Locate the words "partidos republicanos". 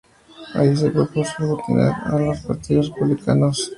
2.39-3.69